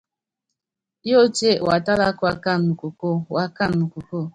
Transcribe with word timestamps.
Yótíe 1.09 1.51
watála 1.67 2.05
ákuákana 2.11 2.61
nukokóo, 2.67 3.17
uákana 3.33 3.73
nukokóo. 3.79 4.25